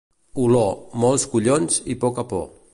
[0.45, 0.63] Oló,
[1.05, 2.47] molts collons i poca por.